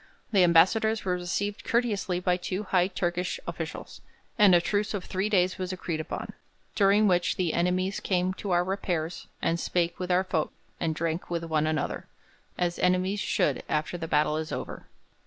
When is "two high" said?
2.35-2.87